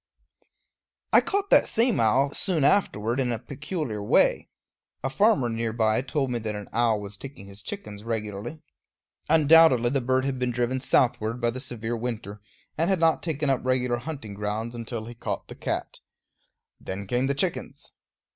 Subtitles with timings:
[1.13, 4.49] I caught that same owl soon after in a peculiar way.
[5.03, 8.63] A farmer near by told me that an owl was taking his chickens regularly.
[9.29, 12.41] Undoubtedly the bird had been driven southward by the severe winter,
[12.79, 15.99] and had not taken up regular hunting grounds until he caught the cat.
[16.79, 17.91] Then came the chickens.